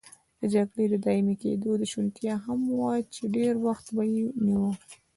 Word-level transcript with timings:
د 0.39 0.41
جګړې 0.53 0.85
د 0.89 0.95
دایمي 1.05 1.35
کېدو 1.43 1.69
شونتیا 1.91 2.33
هم 2.45 2.59
وه 2.79 2.93
چې 3.13 3.23
ډېر 3.35 3.53
وخت 3.65 3.85
به 3.95 4.03
یې 4.13 4.23
نیوه. 4.45 4.71